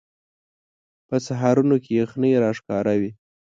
[1.07, 3.11] په سهارونو کې یخنۍ راښکاره وي